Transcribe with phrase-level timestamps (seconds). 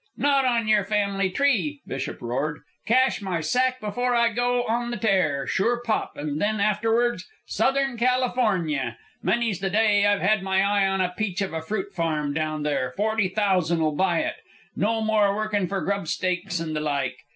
[0.17, 2.61] "Not on your family tree!" Bishop roared.
[2.87, 7.97] "Cache my sack before I go on the tear, sure pop, and then, afterwards, Southern
[7.97, 8.97] California.
[9.21, 12.63] Many's the day I've had my eye on a peach of a fruit farm down
[12.63, 14.37] there forty thousand'll buy it.
[14.75, 17.19] No more workin' for grub stakes and the like.